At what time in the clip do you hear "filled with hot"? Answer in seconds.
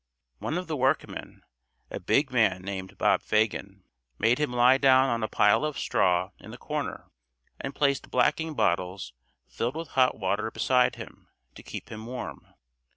9.47-10.17